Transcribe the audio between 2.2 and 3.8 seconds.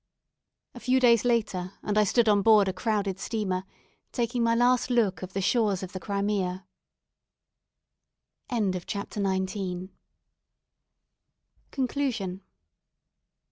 on board a crowded steamer,